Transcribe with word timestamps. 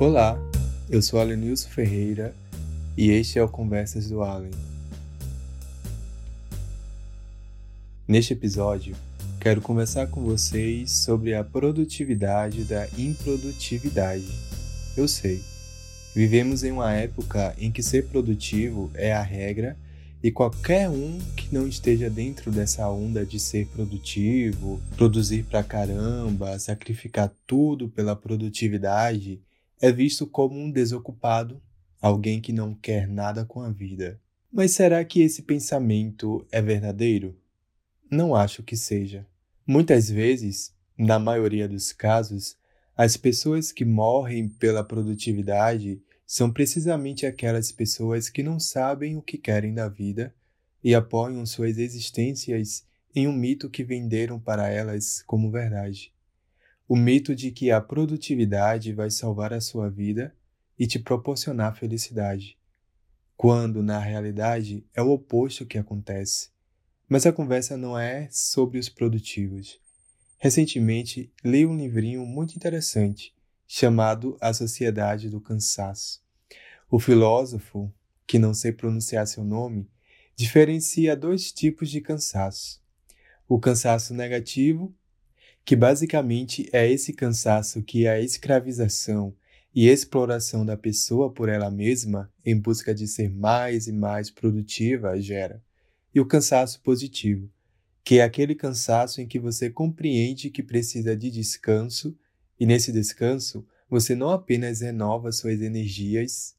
Olá, 0.00 0.38
eu 0.88 1.02
sou 1.02 1.18
Alenilson 1.18 1.70
Ferreira 1.70 2.32
e 2.96 3.10
este 3.10 3.36
é 3.36 3.42
o 3.42 3.48
Conversas 3.48 4.08
do 4.08 4.22
Allen. 4.22 4.52
Neste 8.06 8.32
episódio, 8.32 8.94
quero 9.40 9.60
conversar 9.60 10.06
com 10.06 10.22
vocês 10.22 10.92
sobre 10.92 11.34
a 11.34 11.42
produtividade 11.42 12.62
da 12.62 12.86
improdutividade. 12.96 14.30
Eu 14.96 15.08
sei, 15.08 15.42
vivemos 16.14 16.62
em 16.62 16.70
uma 16.70 16.92
época 16.92 17.52
em 17.58 17.72
que 17.72 17.82
ser 17.82 18.06
produtivo 18.06 18.92
é 18.94 19.12
a 19.12 19.20
regra 19.20 19.76
e 20.22 20.30
qualquer 20.30 20.88
um 20.88 21.18
que 21.36 21.52
não 21.52 21.66
esteja 21.66 22.08
dentro 22.08 22.52
dessa 22.52 22.88
onda 22.88 23.26
de 23.26 23.40
ser 23.40 23.66
produtivo, 23.66 24.80
produzir 24.96 25.42
pra 25.42 25.64
caramba, 25.64 26.56
sacrificar 26.60 27.32
tudo 27.44 27.88
pela 27.88 28.14
produtividade, 28.14 29.40
é 29.80 29.92
visto 29.92 30.26
como 30.26 30.58
um 30.58 30.70
desocupado, 30.70 31.62
alguém 32.00 32.40
que 32.40 32.52
não 32.52 32.74
quer 32.74 33.06
nada 33.06 33.44
com 33.44 33.60
a 33.60 33.70
vida. 33.70 34.20
Mas 34.52 34.72
será 34.72 35.04
que 35.04 35.20
esse 35.20 35.42
pensamento 35.42 36.46
é 36.50 36.60
verdadeiro? 36.60 37.36
Não 38.10 38.34
acho 38.34 38.62
que 38.62 38.76
seja. 38.76 39.26
Muitas 39.66 40.08
vezes, 40.08 40.74
na 40.96 41.18
maioria 41.18 41.68
dos 41.68 41.92
casos, 41.92 42.56
as 42.96 43.16
pessoas 43.16 43.70
que 43.70 43.84
morrem 43.84 44.48
pela 44.48 44.82
produtividade 44.82 46.02
são 46.26 46.50
precisamente 46.50 47.26
aquelas 47.26 47.70
pessoas 47.70 48.28
que 48.28 48.42
não 48.42 48.58
sabem 48.58 49.16
o 49.16 49.22
que 49.22 49.38
querem 49.38 49.72
da 49.72 49.88
vida 49.88 50.34
e 50.82 50.94
apoiam 50.94 51.44
suas 51.46 51.78
existências 51.78 52.84
em 53.14 53.26
um 53.26 53.32
mito 53.32 53.70
que 53.70 53.84
venderam 53.84 54.38
para 54.38 54.68
elas 54.68 55.22
como 55.26 55.50
verdade. 55.50 56.12
O 56.88 56.96
mito 56.96 57.34
de 57.34 57.50
que 57.50 57.70
a 57.70 57.82
produtividade 57.82 58.94
vai 58.94 59.10
salvar 59.10 59.52
a 59.52 59.60
sua 59.60 59.90
vida 59.90 60.34
e 60.78 60.86
te 60.86 60.98
proporcionar 60.98 61.76
felicidade, 61.76 62.56
quando 63.36 63.82
na 63.82 63.98
realidade 63.98 64.86
é 64.94 65.02
o 65.02 65.10
oposto 65.10 65.66
que 65.66 65.76
acontece. 65.76 66.48
Mas 67.06 67.26
a 67.26 67.32
conversa 67.32 67.76
não 67.76 67.98
é 67.98 68.26
sobre 68.30 68.78
os 68.78 68.88
produtivos. 68.88 69.78
Recentemente 70.38 71.30
li 71.44 71.66
um 71.66 71.76
livrinho 71.76 72.24
muito 72.24 72.56
interessante 72.56 73.34
chamado 73.66 74.38
A 74.40 74.54
Sociedade 74.54 75.28
do 75.28 75.42
Cansaço. 75.42 76.22
O 76.90 76.98
filósofo, 76.98 77.92
que 78.26 78.38
não 78.38 78.54
sei 78.54 78.72
pronunciar 78.72 79.26
seu 79.26 79.44
nome, 79.44 79.90
diferencia 80.34 81.14
dois 81.14 81.52
tipos 81.52 81.90
de 81.90 82.00
cansaço: 82.00 82.82
o 83.46 83.60
cansaço 83.60 84.14
negativo, 84.14 84.94
que 85.68 85.76
basicamente 85.76 86.66
é 86.72 86.90
esse 86.90 87.12
cansaço 87.12 87.82
que 87.82 88.08
a 88.08 88.18
escravização 88.18 89.36
e 89.74 89.86
exploração 89.86 90.64
da 90.64 90.78
pessoa 90.78 91.30
por 91.30 91.50
ela 91.50 91.70
mesma 91.70 92.32
em 92.42 92.58
busca 92.58 92.94
de 92.94 93.06
ser 93.06 93.28
mais 93.28 93.86
e 93.86 93.92
mais 93.92 94.30
produtiva 94.30 95.20
gera, 95.20 95.62
e 96.14 96.20
o 96.20 96.24
cansaço 96.24 96.80
positivo, 96.80 97.50
que 98.02 98.18
é 98.18 98.22
aquele 98.22 98.54
cansaço 98.54 99.20
em 99.20 99.26
que 99.26 99.38
você 99.38 99.68
compreende 99.68 100.48
que 100.48 100.62
precisa 100.62 101.14
de 101.14 101.30
descanso 101.30 102.16
e 102.58 102.64
nesse 102.64 102.90
descanso 102.90 103.62
você 103.90 104.14
não 104.14 104.30
apenas 104.30 104.80
renova 104.80 105.30
suas 105.32 105.60
energias, 105.60 106.56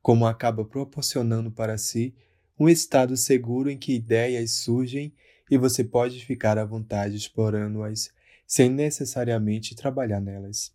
como 0.00 0.28
acaba 0.28 0.64
proporcionando 0.64 1.50
para 1.50 1.76
si 1.76 2.14
um 2.56 2.68
estado 2.68 3.16
seguro 3.16 3.68
em 3.68 3.76
que 3.76 3.96
ideias 3.96 4.52
surgem 4.52 5.12
e 5.50 5.58
você 5.58 5.82
pode 5.82 6.24
ficar 6.24 6.56
à 6.56 6.64
vontade 6.64 7.16
explorando-as 7.16 8.14
sem 8.46 8.68
necessariamente 8.68 9.74
trabalhar 9.74 10.20
nelas. 10.20 10.72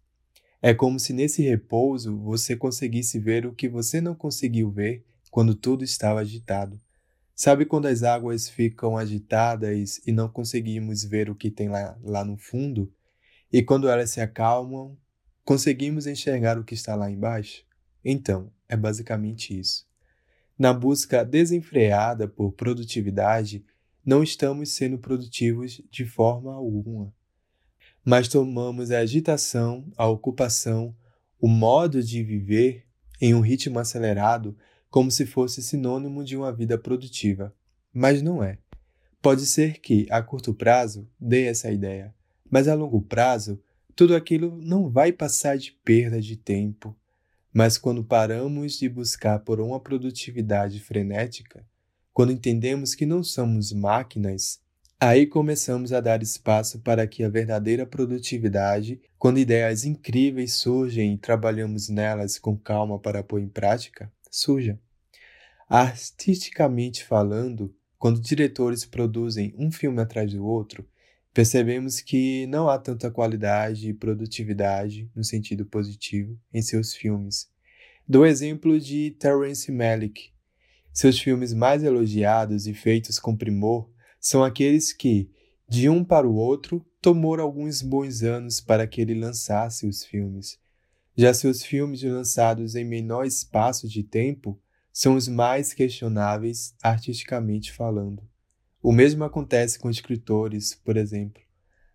É 0.62 0.74
como 0.74 1.00
se 1.00 1.14
nesse 1.14 1.42
repouso 1.42 2.18
você 2.20 2.56
conseguisse 2.56 3.18
ver 3.18 3.46
o 3.46 3.54
que 3.54 3.70
você 3.70 4.02
não 4.02 4.14
conseguiu 4.14 4.70
ver 4.70 5.06
quando 5.32 5.56
tudo 5.56 5.84
estava 5.84 6.20
agitado. 6.20 6.80
Sabe 7.34 7.66
quando 7.66 7.86
as 7.86 8.04
águas 8.04 8.50
ficam 8.50 8.98
agitadas 8.98 10.02
e 10.06 10.12
não 10.12 10.28
conseguimos 10.28 11.06
ver 11.06 11.30
o 11.30 11.36
que 11.36 11.50
tem 11.50 11.70
lá, 11.70 11.98
lá 12.04 12.26
no 12.26 12.36
fundo? 12.36 12.94
E 13.52 13.64
quando 13.64 13.88
elas 13.88 14.10
se 14.10 14.20
acalmam, 14.20 14.98
conseguimos 15.46 16.06
enxergar 16.06 16.60
o 16.60 16.64
que 16.66 16.74
está 16.74 16.96
lá 16.96 17.10
embaixo? 17.10 17.64
Então, 18.04 18.52
é 18.68 18.76
basicamente 18.76 19.58
isso. 19.58 19.88
Na 20.58 20.74
busca 20.74 21.24
desenfreada 21.24 22.28
por 22.28 22.52
produtividade, 22.52 23.66
não 24.06 24.22
estamos 24.22 24.76
sendo 24.76 24.98
produtivos 24.98 25.82
de 25.90 26.06
forma 26.06 26.54
alguma. 26.54 27.14
Mas 28.04 28.28
tomamos 28.28 28.92
a 28.92 29.00
agitação, 29.00 29.86
a 29.98 30.08
ocupação, 30.08 30.96
o 31.40 31.48
modo 31.48 32.02
de 32.02 32.24
viver 32.24 32.86
em 33.22 33.34
um 33.34 33.42
ritmo 33.42 33.80
acelerado 33.80 34.58
como 34.90 35.12
se 35.12 35.26
fosse 35.26 35.62
sinônimo 35.62 36.24
de 36.24 36.36
uma 36.36 36.52
vida 36.52 36.78
produtiva. 36.78 37.54
Mas 37.94 38.22
não 38.22 38.44
é. 38.44 38.58
Pode 39.22 39.46
ser 39.46 39.80
que, 39.80 40.08
a 40.10 40.22
curto 40.22 40.54
prazo, 40.54 41.08
dê 41.20 41.46
essa 41.46 41.72
ideia, 41.72 42.16
mas 42.50 42.68
a 42.68 42.74
longo 42.74 43.02
prazo, 43.02 43.62
tudo 43.96 44.16
aquilo 44.16 44.58
não 44.62 44.90
vai 44.90 45.12
passar 45.12 45.58
de 45.58 45.74
perda 45.84 46.22
de 46.22 46.38
tempo. 46.38 46.96
Mas 47.54 47.78
quando 47.78 48.04
paramos 48.04 48.78
de 48.78 48.88
buscar 48.88 49.40
por 49.40 49.60
uma 49.60 49.80
produtividade 49.80 50.80
frenética, 50.80 51.66
quando 52.14 52.32
entendemos 52.32 52.96
que 52.96 53.06
não 53.06 53.24
somos 53.24 53.74
máquinas, 53.74 54.62
aí 55.00 55.26
começamos 55.26 55.94
a 55.94 56.02
dar 56.02 56.22
espaço 56.22 56.80
para 56.80 57.08
que 57.08 57.24
a 57.24 57.30
verdadeira 57.30 57.86
produtividade, 57.86 59.00
quando 59.18 59.40
ideias 59.40 59.86
incríveis 59.86 60.56
surgem 60.56 61.14
e 61.14 61.18
trabalhamos 61.18 61.88
nelas 61.88 62.38
com 62.38 62.58
calma 62.58 63.00
para 63.00 63.24
pôr 63.24 63.40
em 63.40 63.48
prática, 63.48 64.12
surja. 64.30 64.78
Artisticamente 65.70 67.06
falando, 67.06 67.74
quando 67.98 68.20
diretores 68.20 68.84
produzem 68.84 69.54
um 69.58 69.72
filme 69.72 70.02
atrás 70.02 70.34
do 70.34 70.46
outro, 70.46 70.86
percebemos 71.34 72.02
que 72.02 72.46
não 72.48 72.68
há 72.68 72.78
tanta 72.78 73.10
qualidade 73.10 73.90
e 73.90 73.94
produtividade, 73.94 75.10
no 75.16 75.24
sentido 75.24 75.66
positivo, 75.66 76.38
em 76.54 76.62
seus 76.62 76.94
filmes. 76.94 77.50
Dou 78.06 78.26
exemplo 78.26 78.80
de 78.80 79.12
Terence 79.12 79.72
Malick. 79.72 80.32
Seus 80.92 81.20
filmes 81.20 81.54
mais 81.54 81.84
elogiados 81.84 82.68
e 82.68 82.74
feitos 82.74 83.20
com 83.20 83.38
primor 83.38 83.88
são 84.20 84.44
aqueles 84.44 84.92
que, 84.92 85.30
de 85.68 85.90
um 85.90 86.04
para 86.04 86.28
o 86.28 86.36
outro, 86.36 86.86
tomou 87.02 87.40
alguns 87.40 87.82
bons 87.82 88.24
anos 88.24 88.60
para 88.60 88.86
que 88.88 89.02
ele 89.02 89.14
lançasse 89.14 89.88
os 89.88 90.04
filmes. 90.04 90.60
Já 91.16 91.34
seus 91.34 91.64
filmes 91.64 92.02
lançados 92.04 92.76
em 92.76 92.86
menor 92.86 93.26
espaço 93.26 93.88
de 93.88 94.04
tempo 94.04 94.60
são 94.92 95.16
os 95.16 95.28
mais 95.28 95.74
questionáveis 95.74 96.74
artisticamente 96.82 97.72
falando. 97.72 98.24
O 98.82 98.92
mesmo 98.92 99.24
acontece 99.24 99.78
com 99.78 99.90
escritores, 99.90 100.74
por 100.74 100.96
exemplo. 100.96 101.42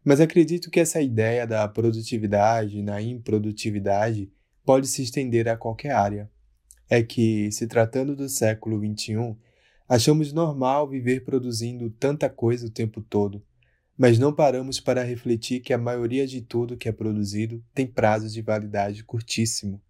Mas 0.04 0.20
acredito 0.20 0.70
que 0.70 0.80
essa 0.80 1.00
ideia 1.00 1.46
da 1.46 1.66
produtividade 1.66 2.82
na 2.82 3.00
improdutividade 3.00 4.30
pode 4.64 4.86
se 4.86 5.02
estender 5.02 5.48
a 5.48 5.56
qualquer 5.56 5.92
área. 5.92 6.30
É 6.88 7.02
que, 7.02 7.50
se 7.50 7.66
tratando 7.66 8.14
do 8.14 8.28
século 8.28 8.78
XXI, 8.78 9.34
achamos 9.88 10.32
normal 10.32 10.88
viver 10.88 11.24
produzindo 11.24 11.90
tanta 11.90 12.28
coisa 12.28 12.66
o 12.66 12.70
tempo 12.70 13.00
todo, 13.00 13.42
mas 13.96 14.18
não 14.18 14.32
paramos 14.32 14.80
para 14.80 15.02
refletir 15.02 15.60
que 15.60 15.72
a 15.72 15.78
maioria 15.78 16.26
de 16.26 16.40
tudo 16.40 16.76
que 16.76 16.88
é 16.88 16.92
produzido 16.92 17.62
tem 17.72 17.86
prazos 17.86 18.32
de 18.32 18.42
validade 18.42 19.04
curtíssimo. 19.04 19.80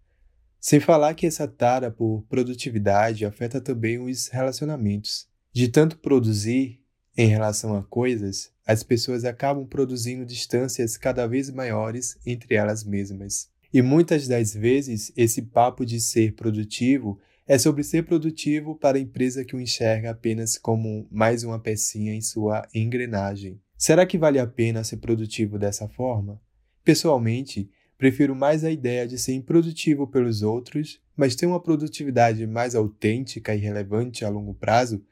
Sem 0.59 0.79
falar 0.79 1.13
que 1.13 1.25
essa 1.25 1.47
tara 1.47 1.91
por 1.91 2.23
produtividade 2.27 3.25
afeta 3.25 3.61
também 3.61 3.99
os 3.99 4.27
relacionamentos. 4.27 5.27
De 5.53 5.67
tanto 5.67 5.99
produzir 5.99 6.81
em 7.17 7.27
relação 7.27 7.77
a 7.77 7.83
coisas, 7.83 8.51
as 8.65 8.83
pessoas 8.83 9.25
acabam 9.25 9.65
produzindo 9.65 10.25
distâncias 10.25 10.97
cada 10.97 11.27
vez 11.27 11.49
maiores 11.49 12.17
entre 12.25 12.55
elas 12.55 12.83
mesmas. 12.83 13.49
E 13.71 13.81
muitas 13.81 14.27
das 14.27 14.53
vezes 14.53 15.11
esse 15.15 15.41
papo 15.43 15.85
de 15.85 15.99
ser 15.99 16.33
produtivo 16.33 17.19
é 17.47 17.57
sobre 17.57 17.83
ser 17.83 18.05
produtivo 18.05 18.75
para 18.75 18.97
a 18.97 19.01
empresa 19.01 19.45
que 19.45 19.55
o 19.55 19.61
enxerga 19.61 20.11
apenas 20.11 20.57
como 20.57 21.07
mais 21.11 21.43
uma 21.43 21.59
pecinha 21.59 22.13
em 22.13 22.21
sua 22.21 22.67
engrenagem. 22.73 23.61
Será 23.77 24.05
que 24.05 24.17
vale 24.17 24.39
a 24.39 24.47
pena 24.47 24.83
ser 24.83 24.97
produtivo 24.97 25.59
dessa 25.59 25.87
forma? 25.87 26.41
Pessoalmente, 26.83 27.69
prefiro 27.97 28.35
mais 28.35 28.63
a 28.63 28.71
ideia 28.71 29.07
de 29.07 29.17
ser 29.17 29.33
improdutivo 29.33 30.07
pelos 30.07 30.41
outros, 30.41 30.99
mas 31.15 31.35
ter 31.35 31.45
uma 31.45 31.61
produtividade 31.61 32.47
mais 32.47 32.73
autêntica 32.73 33.53
e 33.53 33.59
relevante 33.59 34.25
a 34.25 34.29
longo 34.29 34.53
prazo 34.53 35.05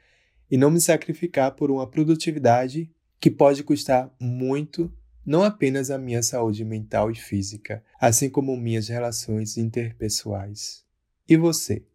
e 0.50 0.58
não 0.58 0.72
me 0.72 0.82
sacrificar 0.82 1.52
por 1.56 1.70
uma 1.70 1.90
produtividade 1.90 2.90
que 3.20 3.30
pode 3.30 3.64
custar 3.64 4.14
muito 4.20 4.92
não 5.26 5.44
apenas 5.44 5.90
a 5.90 5.98
minha 5.98 6.22
saúde 6.22 6.66
mental 6.66 7.10
e 7.10 7.16
física, 7.16 7.84
assim 8.00 8.30
como 8.30 8.58
minhas 8.58 8.90
relações 8.90 9.58
interpessoais. 9.58 10.84
E 11.28 11.38
você? 11.38 11.86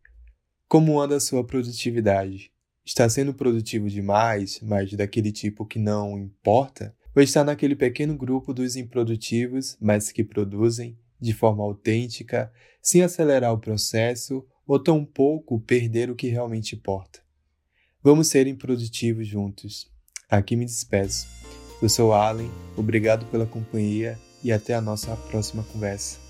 Como 0.68 1.00
anda 1.00 1.16
a 1.16 1.20
sua 1.20 1.42
produtividade? 1.42 2.52
Está 2.84 3.08
sendo 3.08 3.32
produtivo 3.32 3.88
demais, 3.88 4.60
mas 4.60 4.92
daquele 4.92 5.32
tipo 5.32 5.64
que 5.64 5.78
não 5.78 6.18
importa? 6.18 6.94
Ou 7.16 7.22
está 7.22 7.42
naquele 7.42 7.74
pequeno 7.74 8.14
grupo 8.14 8.52
dos 8.52 8.76
improdutivos, 8.76 9.78
mas 9.80 10.12
que 10.12 10.22
produzem, 10.22 10.98
de 11.18 11.32
forma 11.32 11.64
autêntica, 11.64 12.52
sem 12.82 13.02
acelerar 13.02 13.54
o 13.54 13.58
processo 13.58 14.44
ou 14.66 14.78
tampouco 14.78 15.58
perder 15.58 16.10
o 16.10 16.14
que 16.14 16.28
realmente 16.28 16.76
importa. 16.76 17.20
Vamos 18.02 18.28
ser 18.28 18.46
improdutivos 18.46 19.26
juntos. 19.26 19.90
Aqui 20.28 20.54
me 20.54 20.66
despeço. 20.66 21.26
Eu 21.80 21.88
sou 21.88 22.12
Allen, 22.12 22.50
obrigado 22.76 23.24
pela 23.30 23.46
companhia 23.46 24.18
e 24.44 24.52
até 24.52 24.74
a 24.74 24.82
nossa 24.82 25.16
próxima 25.16 25.62
conversa. 25.62 26.27